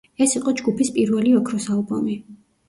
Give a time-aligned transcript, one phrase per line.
[0.25, 2.19] ეს იყო ჯგუფის პირველი ოქროს ალბომი.